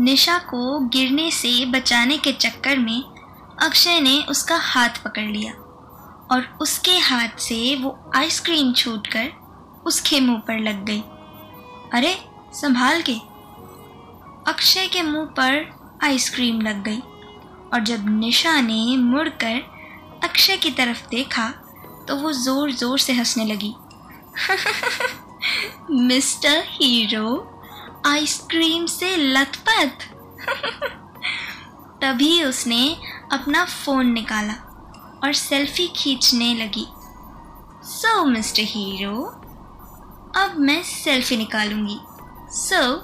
निशा 0.00 0.38
को 0.38 0.78
गिरने 0.88 1.30
से 1.30 1.64
बचाने 1.64 2.18
के 2.18 2.32
चक्कर 2.32 2.78
में 2.78 3.02
अक्षय 3.62 4.00
ने 4.00 4.22
उसका 4.30 4.56
हाथ 4.56 4.88
पकड़ 4.88 5.22
लिया 5.22 5.52
और 6.30 6.58
उसके 6.60 6.98
हाथ 6.98 7.38
से 7.38 7.76
वो 7.76 8.12
आइसक्रीम 8.16 8.72
छूटकर 8.72 9.30
उसके 9.86 10.20
मुँह 10.20 10.38
पर 10.38 10.58
लग 10.58 10.84
गई। 10.84 11.00
अरे, 11.92 12.14
संभाल 12.54 13.02
के। 13.02 13.14
अक्षय 14.50 14.86
के 14.86 15.02
मुँह 15.02 15.24
पर 15.24 15.98
आइसक्रीम 16.04 16.60
लग 16.60 16.82
गई 16.82 17.00
और 17.74 17.80
जब 17.80 18.08
निशा 18.08 18.60
ने 18.60 18.96
मुड़कर 18.96 19.60
अक्षय 20.24 20.56
की 20.56 20.70
तरफ़ 20.70 21.06
देखा 21.08 21.48
तो 22.08 22.16
वो 22.16 22.32
ज़ोर 22.32 22.72
ज़ोर 22.72 22.98
से 22.98 23.12
हंसने 23.12 23.44
लगी। 23.44 23.74
मिस्टर 26.06 26.62
हीरो 26.66 27.51
आइसक्रीम 28.06 28.86
से 28.86 29.16
लथपथ। 29.16 30.08
तभी 32.02 32.44
उसने 32.44 32.96
अपना 33.32 33.64
फ़ोन 33.64 34.06
निकाला 34.06 34.54
और 35.24 35.32
सेल्फी 35.32 35.88
खींचने 35.96 36.54
लगी। 36.54 36.86
सो 37.84 38.24
मिस्टर 38.24 38.62
हीरो 38.62 39.24
अब 40.36 40.54
मैं 40.58 40.82
सेल्फी 40.82 41.36
निकालूँगी। 41.36 41.98
सो 42.50 43.02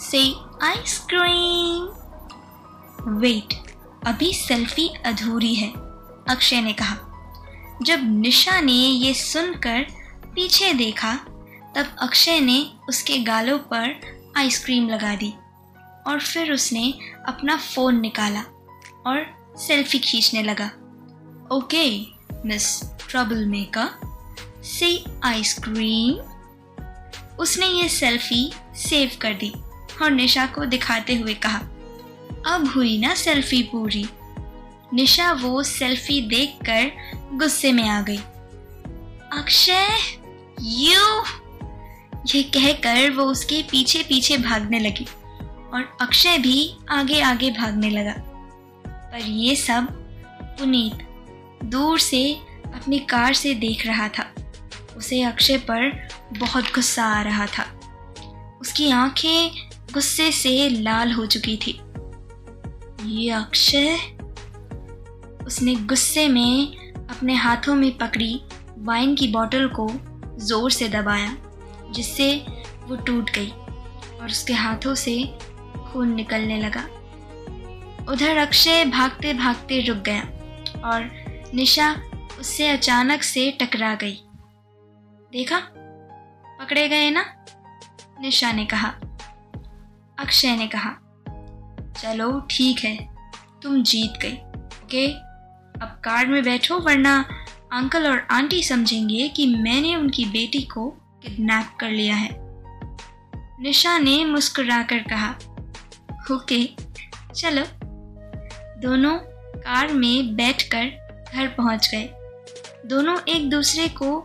से 0.00 0.34
आइसक्रीम 0.62 1.84
वेट 3.18 3.54
अभी 4.06 4.32
सेल्फी 4.34 4.88
अधूरी 4.88 5.54
है, 5.54 5.68
अक्षय 6.28 6.60
ने 6.60 6.72
कहा। 6.72 6.96
जब 7.82 8.00
निशा 8.20 8.60
ने 8.60 8.72
ये 8.72 9.14
सुनकर 9.14 9.86
पीछे 10.34 10.72
देखा, 10.72 11.14
तब 11.76 11.96
अक्षय 11.98 12.40
ने 12.40 12.72
उसके 12.88 13.18
गालों 13.18 13.58
पर 13.58 14.13
आइसक्रीम 14.36 14.88
लगा 14.88 15.14
दी 15.14 15.32
और 16.06 16.20
फिर 16.20 16.52
उसने 16.52 16.92
अपना 17.28 17.56
फ़ोन 17.56 18.00
निकाला 18.00 18.40
और 19.06 19.26
सेल्फी 19.58 19.98
खींचने 19.98 20.42
लगा। 20.42 20.66
ओके, 21.52 21.88
मिस 22.46 22.80
ट्रबल 23.08 23.44
मेकर 23.46 24.62
से 24.64 25.04
आइसक्रीम। 25.24 26.18
उसने 27.38 27.66
ये 27.66 27.88
सेल्फी 27.88 28.50
सेव 28.76 29.10
कर 29.20 29.34
दी 29.34 29.52
और 30.02 30.10
निशा 30.10 30.46
को 30.46 30.64
दिखाते 30.64 31.16
हुए 31.16 31.34
कहा, 31.34 31.58
अब 32.46 32.70
हुई 32.74 32.98
ना 32.98 33.14
सेल्फी 33.14 33.62
पूरी। 33.62 34.06
निशा 34.94 35.32
वो 35.32 35.62
सेल्फी 35.62 36.20
देखकर 36.28 37.36
गुस्से 37.36 37.72
में 37.72 37.88
आ 37.88 38.00
गई। 38.00 38.18
अक्षय 39.32 39.88
यू 40.60 41.22
ये 42.26 42.42
कहकर 42.42 43.10
वो 43.10 43.24
उसके 43.24 43.62
पीछे 43.62 44.02
पीछे 44.02 44.38
भागने 44.38 44.78
लगी 44.78 45.06
और 45.74 45.96
अक्षय 46.00 46.38
भी 46.38 46.74
आगे 46.90 47.20
आगे 47.20 47.50
भागने 47.50 47.90
लगा। 47.90 48.14
पर 48.86 49.18
ये 49.18 49.56
सब 49.56 49.86
पुनीत 50.58 51.06
दूर 51.64 51.98
से 51.98 52.34
अपनी 52.74 52.98
कार 52.98 53.34
से 53.34 53.54
देख 53.54 53.86
रहा 53.86 54.08
था। 54.08 54.34
उसे 54.96 55.22
अक्षय 55.22 55.56
पर 55.56 56.08
बहुत 56.38 56.64
गुस्सा 56.64 57.04
आ 57.04 57.22
रहा 57.22 57.46
था। 57.46 57.64
उसकी 58.60 58.90
आँखें 58.90 59.50
गुस्से 59.92 60.32
से 60.32 60.68
लाल 60.68 61.12
हो 61.12 61.26
चुकी 61.26 61.56
थी। 61.56 61.80
ये 63.10 63.30
अक्षय? 63.30 63.98
उसने 65.46 65.74
गुस्से 65.74 66.28
में 66.28 66.76
अपने 67.10 67.34
हाथों 67.34 67.74
में 67.74 67.98
पकड़ी 67.98 68.40
वाइन 68.78 69.14
की 69.14 69.28
बोतल 69.28 69.68
को 69.68 69.90
ज़ोर 70.44 70.70
से 70.70 70.88
दबाया। 70.88 71.36
जिससे 71.94 72.34
वो 72.84 72.96
टूट 72.96 73.30
गई 73.30 73.48
और 73.48 74.26
उसके 74.26 74.52
हाथों 74.52 74.94
से 74.94 75.16
खून 75.78 76.14
निकलने 76.14 76.58
लगा। 76.58 76.82
उधर 78.12 78.36
अक्षय 78.36 78.84
भागते 78.84 79.32
भागते 79.34 79.80
रुक 79.80 79.98
गया 79.98 80.22
और 80.84 81.10
निशा 81.54 81.94
उससे 82.40 82.68
अचानक 82.68 83.22
से 83.22 83.50
टकरा 83.50 83.94
गई। 83.94 84.18
देखा? 85.32 85.58
पकड़े 86.60 86.88
गए 86.88 87.10
ना? 87.10 87.24
निशा 88.20 88.52
ने 88.52 88.64
कहा। 88.64 88.88
अक्षय 90.18 90.56
ने 90.56 90.66
कहा, 90.66 90.90
चलो, 91.92 92.40
ठीक 92.50 92.78
है, 92.78 92.96
तुम 93.62 93.82
जीत 93.82 94.18
गई, 94.22 94.36
ओके? 94.84 95.06
अब 95.80 96.00
कार 96.04 96.26
में 96.26 96.42
बैठो, 96.42 96.78
वरना 96.78 97.18
अंकल 97.72 98.06
और 98.06 98.26
आंटी 98.30 98.62
समझेंगे 98.62 99.28
कि 99.28 99.46
मैंने 99.46 99.94
उनकी 99.96 100.24
बेटी 100.24 100.62
को 100.62 100.88
किडनैप 101.24 101.76
कर 101.80 101.90
लिया 101.90 102.16
है। 102.16 102.30
निशा 103.60 103.98
ने 103.98 104.24
मुस्कुराकर 104.24 104.98
कहा, 104.98 105.34
ओके, 106.32 106.64
चलो। 107.34 107.64
दोनों 108.80 109.18
कार 109.60 109.92
में 109.92 110.36
बैठकर 110.36 110.84
घर 111.34 111.46
पहुँच 111.48 111.90
गए। 111.94 112.10
दोनों 112.86 113.18
एक 113.28 113.50
दूसरे 113.50 113.88
को 113.88 114.20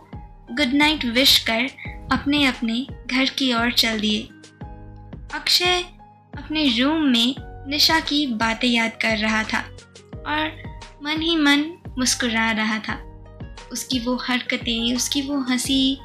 गुड 0.50 0.72
नाइट 0.72 1.04
विश 1.04 1.38
कर 1.38 1.68
अपने 2.12 2.44
अपने 2.44 2.86
घर 3.06 3.24
की 3.24 3.54
ओर 3.54 3.72
चल 3.72 4.00
दिए। 4.00 4.22
अक्षय 5.34 5.84
अपने 6.36 6.78
रूम 6.78 7.02
में 7.02 7.34
निशा 7.40 8.00
की 8.00 8.26
बातें 8.26 8.68
याद 8.68 8.92
कर 9.02 9.18
रहा 9.18 9.42
था 9.42 9.58
और 10.26 10.62
मन 11.02 11.22
ही 11.22 11.36
मन 11.36 11.78
मुस्कुरा 11.98 12.50
रहा 12.50 12.78
था। 12.78 12.94
उसकी 13.72 14.00
वो 14.00 14.16
हरकतें, 14.16 14.96
उसकी 14.96 15.22
वो 15.22 15.40
हँसी 15.40 15.98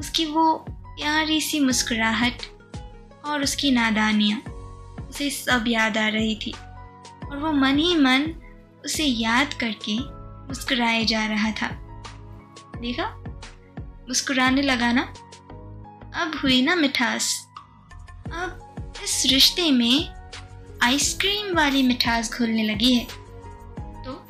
उसकी 0.00 0.24
वो 0.24 0.66
प्यारी 0.70 1.40
सी 1.40 1.60
मुस्कुराहट 1.60 2.42
और 3.24 3.42
उसकी 3.42 3.70
नादानियाँ, 3.70 4.38
उसे 5.10 5.30
सब 5.30 5.64
याद 5.68 5.98
आ 5.98 6.08
रही 6.08 6.34
थी। 6.34 6.50
और 7.30 7.36
वो 7.38 7.52
मन 7.52 7.78
ही 7.78 7.96
मन 7.96 8.34
उसे 8.84 9.04
याद 9.04 9.54
करके 9.54 9.98
मुस्कुराए 10.48 11.04
जा 11.04 11.26
रहा 11.26 11.50
था। 11.50 11.68
देखा? 12.80 13.24
मुस्कुराने 14.08 14.62
लगा 14.62 14.92
ना? 14.92 15.02
अब 16.14 16.40
हुई 16.42 16.62
ना 16.62 16.74
मिठास। 16.74 17.48
अब 18.32 18.84
इस 19.04 19.26
रिश्ते 19.26 19.70
में 19.70 20.08
आइसक्रीम 20.82 21.56
वाली 21.56 21.82
मिठास 21.82 22.32
घुलने 22.38 22.62
लगी 22.62 22.94
है। 22.94 23.04
तो 24.04 24.26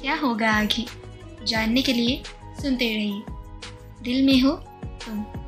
क्या 0.00 0.16
होगा 0.16 0.52
आगे? 0.52 0.86
जानने 1.46 1.82
के 1.82 1.92
लिए 1.92 2.22
सुनते 2.62 2.94
रहिए। 2.94 3.22
दिल 4.02 4.26
में 4.26 4.40
हो 4.40 4.64
तुम 5.04 5.41